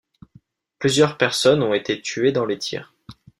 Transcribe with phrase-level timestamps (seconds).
[0.79, 2.91] Plusieurs personnes ont été tuées dans les tirs.